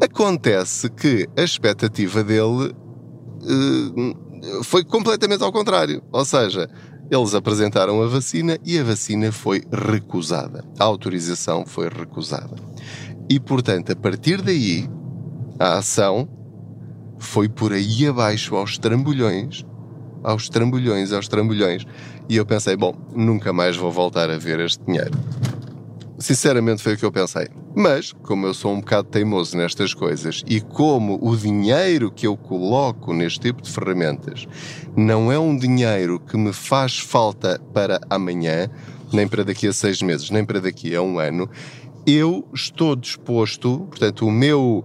Acontece 0.00 0.90
que 0.90 1.28
a 1.36 1.42
expectativa 1.42 2.22
dele 2.24 2.72
uh, 3.42 4.64
foi 4.64 4.84
completamente 4.84 5.42
ao 5.42 5.52
contrário, 5.52 6.02
ou 6.12 6.24
seja, 6.24 6.68
eles 7.10 7.34
apresentaram 7.34 8.02
a 8.02 8.06
vacina 8.06 8.58
e 8.64 8.78
a 8.78 8.84
vacina 8.84 9.30
foi 9.30 9.62
recusada. 9.70 10.64
A 10.78 10.84
autorização 10.84 11.64
foi 11.66 11.88
recusada. 11.88 12.56
E, 13.28 13.38
portanto, 13.38 13.92
a 13.92 13.96
partir 13.96 14.42
daí, 14.42 14.88
a 15.58 15.78
ação 15.78 16.28
foi 17.18 17.48
por 17.48 17.72
aí 17.72 18.06
abaixo 18.06 18.54
aos 18.56 18.78
trambolhões, 18.78 19.64
aos 20.22 20.48
trambolhões, 20.48 21.12
aos 21.12 21.28
trambolhões. 21.28 21.84
E 22.28 22.36
eu 22.36 22.46
pensei, 22.46 22.76
bom, 22.76 22.94
nunca 23.14 23.52
mais 23.52 23.76
vou 23.76 23.90
voltar 23.90 24.30
a 24.30 24.36
ver 24.36 24.60
este 24.60 24.84
dinheiro. 24.84 25.12
Sinceramente 26.18 26.82
foi 26.82 26.94
o 26.94 26.96
que 26.96 27.04
eu 27.04 27.12
pensei. 27.12 27.48
Mas, 27.76 28.12
como 28.12 28.46
eu 28.46 28.54
sou 28.54 28.72
um 28.72 28.78
bocado 28.78 29.08
teimoso 29.08 29.56
nestas 29.56 29.92
coisas 29.92 30.44
e 30.46 30.60
como 30.60 31.18
o 31.20 31.36
dinheiro 31.36 32.10
que 32.10 32.26
eu 32.26 32.36
coloco 32.36 33.12
neste 33.12 33.40
tipo 33.40 33.60
de 33.60 33.70
ferramentas 33.70 34.46
não 34.96 35.32
é 35.32 35.38
um 35.38 35.56
dinheiro 35.56 36.20
que 36.20 36.36
me 36.36 36.52
faz 36.52 37.00
falta 37.00 37.60
para 37.72 38.00
amanhã, 38.08 38.70
nem 39.12 39.26
para 39.26 39.44
daqui 39.44 39.66
a 39.66 39.72
seis 39.72 40.00
meses, 40.00 40.30
nem 40.30 40.44
para 40.44 40.60
daqui 40.60 40.94
a 40.94 41.02
um 41.02 41.18
ano, 41.18 41.50
eu 42.06 42.46
estou 42.54 42.94
disposto, 42.94 43.80
portanto, 43.90 44.24
o 44.24 44.30
meu 44.30 44.84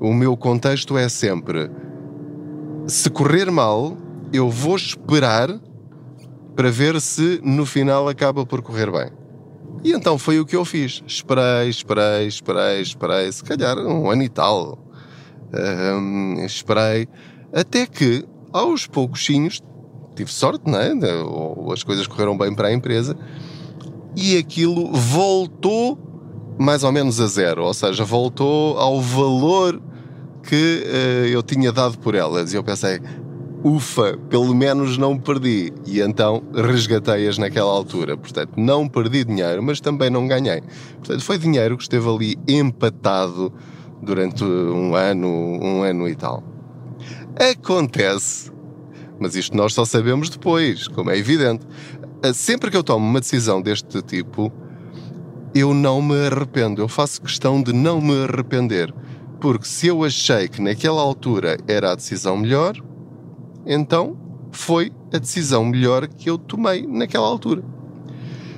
o 0.00 0.12
meu 0.12 0.36
contexto 0.36 0.96
é 0.96 1.08
sempre: 1.08 1.70
se 2.86 3.10
correr 3.10 3.50
mal, 3.50 3.96
eu 4.32 4.50
vou 4.50 4.76
esperar 4.76 5.48
para 6.54 6.70
ver 6.70 7.00
se 7.00 7.40
no 7.42 7.66
final 7.66 8.08
acaba 8.08 8.46
por 8.46 8.62
correr 8.62 8.90
bem. 8.90 9.10
E 9.84 9.92
então 9.92 10.18
foi 10.18 10.40
o 10.40 10.46
que 10.46 10.56
eu 10.56 10.64
fiz. 10.64 11.02
Esperei, 11.06 11.68
esperei, 11.68 12.26
esperei, 12.26 12.80
esperei, 12.80 13.30
se 13.30 13.44
calhar 13.44 13.78
um 13.78 14.10
ano 14.10 14.22
e 14.22 14.28
tal. 14.28 14.78
Um, 15.54 16.44
esperei, 16.44 17.06
até 17.52 17.86
que 17.86 18.24
aos 18.52 18.86
poucosinhos 18.86 19.60
tive 20.16 20.32
sorte, 20.32 20.68
não 20.68 20.78
é? 20.78 20.92
As 21.72 21.84
coisas 21.84 22.06
correram 22.06 22.36
bem 22.36 22.54
para 22.54 22.68
a 22.68 22.72
empresa 22.72 23.16
e 24.16 24.36
aquilo 24.38 24.90
voltou 24.92 25.98
mais 26.58 26.82
ou 26.82 26.90
menos 26.90 27.20
a 27.20 27.26
zero, 27.26 27.64
ou 27.64 27.74
seja, 27.74 28.02
voltou 28.02 28.78
ao 28.78 29.00
valor 29.00 29.80
que 30.46 30.84
uh, 30.86 31.26
eu 31.26 31.42
tinha 31.42 31.72
dado 31.72 31.98
por 31.98 32.14
elas. 32.14 32.52
E 32.52 32.56
eu 32.56 32.64
pensei, 32.64 33.00
ufa, 33.64 34.16
pelo 34.30 34.54
menos 34.54 34.96
não 34.96 35.18
perdi. 35.18 35.72
E 35.86 36.00
então 36.00 36.42
resgatei-as 36.54 37.38
naquela 37.38 37.70
altura. 37.70 38.16
Portanto, 38.16 38.52
não 38.56 38.88
perdi 38.88 39.24
dinheiro, 39.24 39.62
mas 39.62 39.80
também 39.80 40.08
não 40.08 40.26
ganhei. 40.26 40.62
Portanto, 40.98 41.22
foi 41.22 41.38
dinheiro 41.38 41.76
que 41.76 41.82
esteve 41.82 42.08
ali 42.08 42.38
empatado 42.46 43.52
durante 44.00 44.44
um 44.44 44.94
ano, 44.94 45.28
um 45.28 45.82
ano 45.82 46.08
e 46.08 46.14
tal. 46.14 46.42
Acontece, 47.38 48.50
mas 49.18 49.34
isto 49.34 49.56
nós 49.56 49.74
só 49.74 49.84
sabemos 49.84 50.30
depois, 50.30 50.88
como 50.88 51.10
é 51.10 51.18
evidente. 51.18 51.66
Eh, 52.22 52.32
sempre 52.32 52.70
que 52.70 52.76
eu 52.76 52.82
tomo 52.82 53.04
uma 53.04 53.20
decisão 53.20 53.60
deste 53.60 54.00
tipo, 54.02 54.52
eu 55.54 55.74
não 55.74 56.00
me 56.00 56.14
arrependo. 56.26 56.80
Eu 56.80 56.88
faço 56.88 57.20
questão 57.20 57.62
de 57.62 57.72
não 57.72 58.00
me 58.00 58.24
arrepender. 58.24 58.94
Porque 59.40 59.66
se 59.66 59.86
eu 59.86 60.02
achei 60.04 60.48
que 60.48 60.60
naquela 60.60 61.00
altura 61.00 61.58
era 61.68 61.92
a 61.92 61.94
decisão 61.94 62.36
melhor, 62.36 62.74
então 63.66 64.16
foi 64.50 64.92
a 65.12 65.18
decisão 65.18 65.64
melhor 65.64 66.08
que 66.08 66.30
eu 66.30 66.38
tomei 66.38 66.86
naquela 66.86 67.26
altura. 67.26 67.62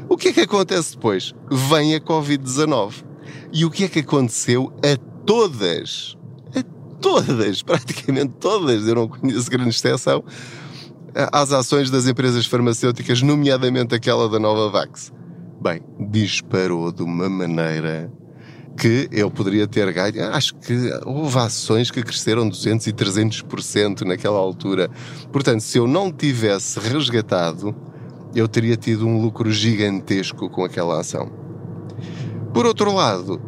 O 0.09 0.17
que 0.17 0.29
é 0.29 0.33
que 0.33 0.41
acontece 0.41 0.95
depois? 0.95 1.35
Vem 1.51 1.95
a 1.95 2.01
Covid-19. 2.01 3.05
E 3.53 3.65
o 3.65 3.71
que 3.71 3.85
é 3.85 3.89
que 3.89 3.99
aconteceu 3.99 4.73
a 4.83 4.97
todas? 5.27 6.17
A 6.55 6.63
todas, 7.01 7.61
praticamente 7.63 8.35
todas, 8.41 8.87
eu 8.87 8.95
não 8.95 9.09
conheço 9.09 9.51
grande 9.51 9.71
exceção, 9.71 10.25
às 11.33 11.53
ações 11.53 11.91
das 11.91 12.07
empresas 12.07 12.47
farmacêuticas, 12.47 13.23
nomeadamente 13.23 13.95
aquela 13.95 14.29
da 14.29 14.39
Nova 14.39 14.71
Vax. 14.71 15.13
Bem, 15.61 15.83
disparou 15.99 16.93
de 16.93 17.03
uma 17.03 17.29
maneira 17.29 18.13
que 18.79 19.09
eu 19.11 19.29
poderia 19.29 19.67
ter 19.67 19.93
ganho. 19.93 20.33
Acho 20.33 20.55
que 20.55 20.73
houve 21.05 21.37
ações 21.39 21.91
que 21.91 22.03
cresceram 22.03 22.49
200 22.49 22.87
e 22.87 22.93
300% 22.93 24.03
naquela 24.03 24.39
altura. 24.39 24.89
Portanto, 25.33 25.61
se 25.61 25.79
eu 25.79 25.87
não 25.89 26.13
tivesse 26.13 26.79
resgatado, 26.79 27.75
eu 28.35 28.47
teria 28.47 28.77
tido 28.77 29.07
um 29.07 29.21
lucro 29.21 29.51
gigantesco 29.51 30.49
com 30.49 30.65
aquela 30.65 31.01
ação. 31.01 31.29
Por 32.55 32.67
outro 32.67 32.95
lado, 32.95 33.43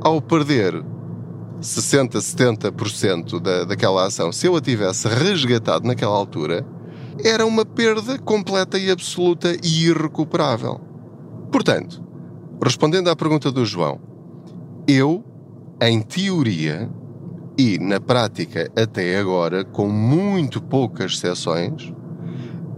ao 0.00 0.20
perder 0.22 0.82
60, 1.60 2.18
70% 2.18 3.38
da, 3.38 3.64
daquela 3.64 4.06
ação, 4.06 4.32
se 4.32 4.46
eu 4.46 4.56
a 4.56 4.60
tivesse 4.60 5.06
resgatado 5.08 5.86
naquela 5.86 6.16
altura, 6.16 6.66
era 7.22 7.44
uma 7.44 7.66
perda 7.66 8.18
completa 8.18 8.78
e 8.78 8.90
absoluta 8.90 9.54
e 9.62 9.88
irrecuperável. 9.88 10.80
Portanto, 11.52 12.02
respondendo 12.64 13.10
à 13.10 13.14
pergunta 13.14 13.52
do 13.52 13.64
João, 13.66 14.11
eu, 14.86 15.24
em 15.80 16.00
teoria 16.00 16.90
e 17.58 17.78
na 17.78 18.00
prática 18.00 18.70
até 18.76 19.18
agora, 19.18 19.64
com 19.64 19.88
muito 19.88 20.62
poucas 20.62 21.12
exceções, 21.12 21.92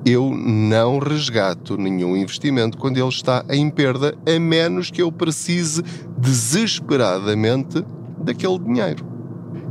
eu 0.05 0.31
não 0.31 0.99
resgato 0.99 1.79
nenhum 1.79 2.17
investimento 2.17 2.77
quando 2.77 2.99
ele 2.99 3.09
está 3.09 3.45
em 3.49 3.71
perda, 3.71 4.15
a 4.27 4.39
menos 4.39 4.91
que 4.91 5.01
eu 5.01 5.11
precise 5.11 5.83
desesperadamente 6.19 7.83
daquele 8.19 8.59
dinheiro. 8.59 9.07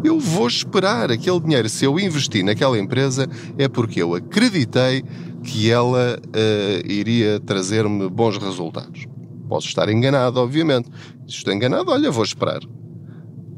Eu 0.03 0.19
vou 0.19 0.47
esperar 0.47 1.11
aquele 1.11 1.39
dinheiro. 1.39 1.69
Se 1.69 1.85
eu 1.85 1.99
investi 1.99 2.43
naquela 2.43 2.77
empresa, 2.77 3.29
é 3.57 3.67
porque 3.67 4.01
eu 4.01 4.15
acreditei 4.15 5.03
que 5.43 5.69
ela 5.69 6.19
uh, 6.19 6.91
iria 6.91 7.39
trazer-me 7.39 8.09
bons 8.09 8.37
resultados. 8.37 9.05
Posso 9.53 9.67
estar 9.67 9.87
enganado, 9.87 10.39
obviamente. 10.39 10.89
Se 11.27 11.35
estou 11.35 11.53
enganado, 11.53 11.91
olha, 11.91 12.09
vou 12.09 12.23
esperar. 12.23 12.59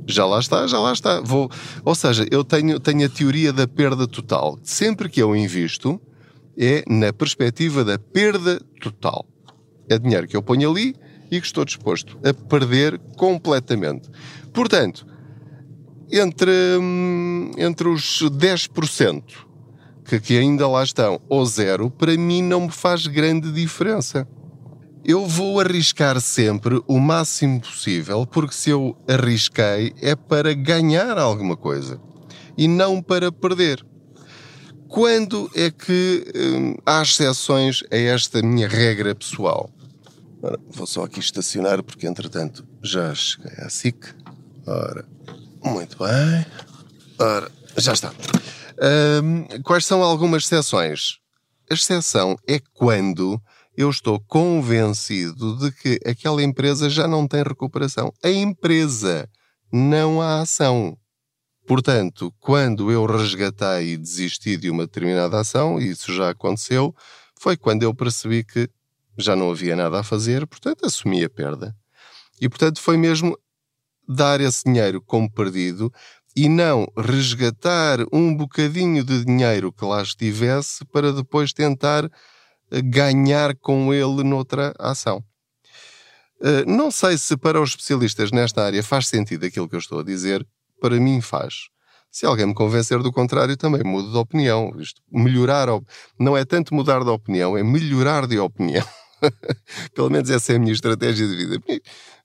Já 0.05 0.25
lá 0.25 0.39
está, 0.39 0.67
já 0.67 0.77
lá 0.77 0.91
está. 0.91 1.21
Vou... 1.21 1.49
Ou 1.85 1.95
seja, 1.95 2.27
eu 2.29 2.43
tenho, 2.43 2.81
tenho 2.81 3.05
a 3.05 3.09
teoria 3.09 3.53
da 3.53 3.65
perda 3.65 4.05
total. 4.05 4.59
Sempre 4.61 5.07
que 5.07 5.21
eu 5.21 5.33
invisto, 5.33 5.97
é 6.57 6.83
na 6.85 7.13
perspectiva 7.13 7.85
da 7.85 7.97
perda 7.97 8.59
total. 8.81 9.25
É 9.87 9.97
dinheiro 9.97 10.27
que 10.27 10.35
eu 10.35 10.43
ponho 10.43 10.69
ali 10.69 10.97
e 11.31 11.39
que 11.39 11.47
estou 11.47 11.63
disposto 11.63 12.19
a 12.25 12.33
perder 12.33 12.99
completamente. 13.15 14.09
Portanto, 14.51 15.07
entre, 16.11 16.51
hum, 16.77 17.51
entre 17.57 17.87
os 17.87 18.21
10% 18.21 19.23
que, 20.03 20.19
que 20.19 20.37
ainda 20.37 20.67
lá 20.67 20.83
estão 20.83 21.21
ou 21.29 21.45
zero, 21.45 21.89
para 21.89 22.17
mim 22.17 22.41
não 22.41 22.65
me 22.65 22.71
faz 22.71 23.07
grande 23.07 23.49
diferença. 23.49 24.27
Eu 25.07 25.27
vou 25.27 25.59
arriscar 25.59 26.19
sempre 26.19 26.81
o 26.87 26.99
máximo 26.99 27.61
possível, 27.61 28.25
porque 28.25 28.55
se 28.55 28.71
eu 28.71 28.97
arrisquei 29.07 29.93
é 30.01 30.15
para 30.15 30.51
ganhar 30.55 31.19
alguma 31.19 31.55
coisa 31.55 32.01
e 32.57 32.67
não 32.67 33.03
para 33.03 33.31
perder. 33.31 33.85
Quando 34.87 35.47
é 35.53 35.69
que 35.69 36.25
hum, 36.35 36.75
há 36.83 37.03
exceções 37.03 37.83
a 37.91 37.95
esta 37.95 38.41
minha 38.41 38.67
regra 38.67 39.13
pessoal? 39.13 39.69
Ora, 40.41 40.59
vou 40.71 40.87
só 40.87 41.03
aqui 41.03 41.19
estacionar 41.19 41.83
porque, 41.83 42.07
entretanto, 42.07 42.65
já 42.81 43.13
cheguei 43.13 43.53
à 43.59 43.69
SIC. 43.69 44.07
Ora, 44.65 45.05
muito 45.63 45.97
bem. 45.99 46.45
Ora, 47.19 47.51
já 47.77 47.93
está. 47.93 48.11
Hum, 49.21 49.45
quais 49.63 49.85
são 49.85 50.01
algumas 50.01 50.45
exceções? 50.45 51.19
A 51.69 51.75
exceção 51.75 52.35
é 52.47 52.59
quando 52.73 53.39
eu 53.77 53.89
estou 53.89 54.19
convencido 54.19 55.57
de 55.57 55.71
que 55.71 55.99
aquela 56.05 56.41
empresa 56.41 56.89
já 56.89 57.07
não 57.07 57.27
tem 57.27 57.43
recuperação. 57.43 58.11
A 58.23 58.29
empresa, 58.29 59.29
não 59.71 60.21
a 60.21 60.41
ação. 60.41 60.97
Portanto, 61.67 62.33
quando 62.39 62.91
eu 62.91 63.05
resgatei 63.05 63.93
e 63.93 63.97
desisti 63.97 64.55
de 64.55 64.69
uma 64.69 64.85
determinada 64.85 65.39
ação, 65.39 65.79
e 65.79 65.89
isso 65.89 66.13
já 66.13 66.29
aconteceu, 66.29 66.95
foi 67.39 67.57
quando 67.57 67.83
eu 67.83 67.93
percebi 67.93 68.43
que 68.43 68.69
já 69.17 69.35
não 69.35 69.51
havia 69.51 69.75
nada 69.75 69.99
a 69.99 70.03
fazer, 70.03 70.45
portanto, 70.45 70.85
assumi 70.85 71.23
a 71.23 71.29
perda. 71.29 71.75
E, 72.39 72.47
portanto, 72.47 72.81
foi 72.81 72.97
mesmo 72.97 73.37
dar 74.07 74.39
esse 74.41 74.63
dinheiro 74.65 75.01
como 75.01 75.31
perdido 75.31 75.91
e 76.35 76.49
não 76.49 76.85
resgatar 76.97 77.99
um 78.11 78.35
bocadinho 78.35 79.03
de 79.03 79.23
dinheiro 79.23 79.71
que 79.71 79.85
lá 79.85 80.01
estivesse 80.01 80.83
para 80.85 81.13
depois 81.13 81.53
tentar 81.53 82.09
ganhar 82.71 83.55
com 83.55 83.93
ele 83.93 84.23
noutra 84.23 84.73
ação. 84.79 85.23
Eh, 86.41 86.65
não 86.65 86.91
sei 86.91 87.17
se 87.17 87.37
para 87.37 87.61
os 87.61 87.69
especialistas 87.69 88.31
nesta 88.31 88.63
área 88.63 88.83
faz 88.83 89.07
sentido 89.07 89.45
aquilo 89.45 89.69
que 89.69 89.75
eu 89.75 89.79
estou 89.79 89.99
a 89.99 90.03
dizer, 90.03 90.45
para 90.79 90.99
mim 90.99 91.21
faz. 91.21 91.69
Se 92.11 92.25
alguém 92.25 92.45
me 92.45 92.53
convencer 92.53 92.99
do 92.99 93.11
contrário, 93.11 93.57
também 93.57 93.83
mudo 93.83 94.11
de 94.11 94.17
opinião. 94.17 94.73
Isto, 94.79 95.01
melhorar, 95.11 95.67
não 96.19 96.37
é 96.37 96.45
tanto 96.45 96.73
mudar 96.73 97.03
de 97.03 97.09
opinião, 97.09 97.57
é 97.57 97.63
melhorar 97.63 98.27
de 98.27 98.39
opinião. 98.39 98.85
Pelo 99.93 100.09
menos 100.09 100.29
essa 100.29 100.53
é 100.53 100.55
a 100.55 100.59
minha 100.59 100.71
estratégia 100.71 101.27
de 101.27 101.35
vida. 101.35 101.57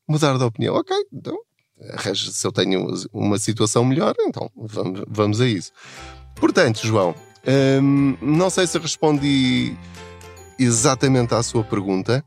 Mudar 0.09 0.39
de 0.39 0.45
opinião, 0.45 0.75
ok, 0.77 0.97
então, 1.13 1.37
se 2.15 2.47
eu 2.47 2.53
tenho 2.53 2.87
uma 3.13 3.39
situação 3.39 3.85
melhor, 3.85 4.15
então 4.21 4.51
vamos, 4.57 5.03
vamos 5.09 5.41
a 5.41 5.47
isso. 5.47 5.73
Portanto, 6.37 6.87
João, 6.87 7.15
hum, 7.83 8.17
não 8.21 8.51
sei 8.51 8.67
se 8.67 8.79
respondi 8.79 9.77
exatamente 10.61 11.35
à 11.35 11.43
sua 11.43 11.65
pergunta. 11.65 12.23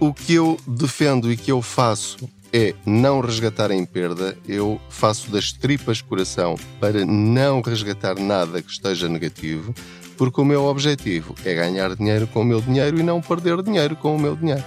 O 0.00 0.12
que 0.12 0.34
eu 0.34 0.58
defendo 0.66 1.32
e 1.32 1.36
que 1.36 1.52
eu 1.52 1.62
faço 1.62 2.28
é 2.52 2.74
não 2.84 3.20
resgatar 3.20 3.70
em 3.70 3.84
perda. 3.86 4.36
Eu 4.46 4.80
faço 4.90 5.30
das 5.30 5.52
tripas 5.52 6.02
coração 6.02 6.56
para 6.80 7.06
não 7.06 7.62
resgatar 7.62 8.16
nada 8.16 8.60
que 8.60 8.70
esteja 8.70 9.08
negativo, 9.08 9.72
porque 10.18 10.40
o 10.40 10.44
meu 10.44 10.64
objetivo 10.64 11.34
é 11.44 11.54
ganhar 11.54 11.94
dinheiro 11.94 12.26
com 12.26 12.42
o 12.42 12.44
meu 12.44 12.60
dinheiro 12.60 12.98
e 12.98 13.02
não 13.02 13.22
perder 13.22 13.62
dinheiro 13.62 13.96
com 13.96 14.16
o 14.16 14.18
meu 14.18 14.36
dinheiro. 14.36 14.64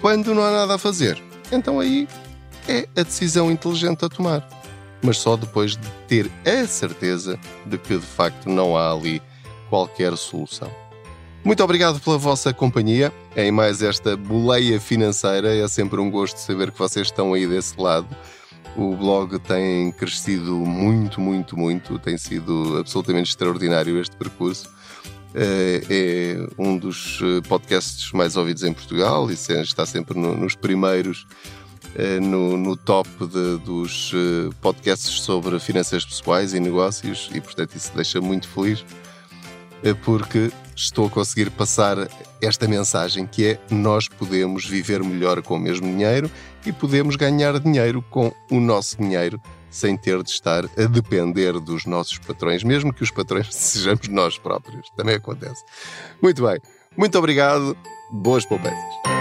Quando 0.00 0.34
não 0.34 0.42
há 0.42 0.50
nada 0.50 0.74
a 0.74 0.78
fazer, 0.78 1.22
então 1.52 1.78
aí 1.78 2.08
é 2.66 2.88
a 2.96 3.02
decisão 3.02 3.50
inteligente 3.50 4.04
a 4.04 4.08
tomar. 4.08 4.48
Mas 5.02 5.18
só 5.18 5.36
depois 5.36 5.76
de 5.76 5.88
ter 6.08 6.30
a 6.44 6.66
certeza 6.66 7.38
de 7.64 7.78
que 7.78 7.96
de 7.96 8.06
facto 8.06 8.48
não 8.48 8.76
há 8.76 8.90
ali 8.92 9.22
qualquer 9.68 10.16
solução. 10.16 10.87
Muito 11.44 11.62
obrigado 11.62 12.00
pela 12.00 12.18
vossa 12.18 12.52
companhia 12.52 13.12
em 13.36 13.50
mais 13.50 13.82
esta 13.82 14.16
boleia 14.16 14.80
financeira. 14.80 15.54
É 15.54 15.66
sempre 15.68 16.00
um 16.00 16.10
gosto 16.10 16.36
saber 16.38 16.70
que 16.70 16.78
vocês 16.78 17.06
estão 17.06 17.32
aí 17.32 17.46
desse 17.46 17.80
lado. 17.80 18.08
O 18.76 18.94
blog 18.94 19.38
tem 19.38 19.90
crescido 19.92 20.52
muito, 20.56 21.20
muito, 21.20 21.56
muito. 21.56 21.98
Tem 21.98 22.18
sido 22.18 22.78
absolutamente 22.78 23.30
extraordinário 23.30 23.98
este 24.00 24.16
percurso. 24.16 24.68
Eh, 25.34 25.82
é 25.90 26.48
um 26.58 26.76
dos 26.76 27.20
eh, 27.22 27.46
podcasts 27.48 28.12
mais 28.12 28.36
ouvidos 28.36 28.62
em 28.62 28.72
Portugal 28.72 29.30
e 29.30 29.34
está 29.34 29.84
sempre 29.84 30.18
nos 30.18 30.54
primeiros, 30.54 31.26
eh, 31.94 32.18
no, 32.18 32.56
no 32.56 32.76
top 32.76 33.08
de, 33.26 33.58
dos 33.58 34.12
podcasts 34.60 35.20
sobre 35.20 35.58
finanças 35.60 36.04
pessoais 36.04 36.54
e 36.54 36.60
negócios, 36.60 37.30
e 37.34 37.40
portanto 37.40 37.74
isso 37.76 37.92
deixa 37.94 38.20
muito 38.20 38.48
feliz 38.48 38.84
porque 40.04 40.50
estou 40.78 41.06
a 41.06 41.10
conseguir 41.10 41.50
passar 41.50 41.96
esta 42.40 42.68
mensagem 42.68 43.26
que 43.26 43.46
é 43.46 43.58
nós 43.70 44.08
podemos 44.08 44.64
viver 44.64 45.02
melhor 45.02 45.42
com 45.42 45.56
o 45.56 45.58
mesmo 45.58 45.86
dinheiro 45.86 46.30
e 46.64 46.72
podemos 46.72 47.16
ganhar 47.16 47.58
dinheiro 47.58 48.00
com 48.10 48.32
o 48.50 48.60
nosso 48.60 48.96
dinheiro 48.96 49.40
sem 49.70 49.96
ter 49.96 50.22
de 50.22 50.30
estar 50.30 50.64
a 50.64 50.84
depender 50.84 51.52
dos 51.60 51.84
nossos 51.84 52.16
patrões, 52.18 52.62
mesmo 52.62 52.92
que 52.92 53.02
os 53.02 53.10
patrões 53.10 53.48
sejamos 53.54 54.08
nós 54.08 54.38
próprios. 54.38 54.88
Também 54.96 55.16
acontece. 55.16 55.62
Muito 56.22 56.46
bem. 56.46 56.58
Muito 56.96 57.18
obrigado. 57.18 57.76
Boas 58.10 58.46
poupanças. 58.46 59.17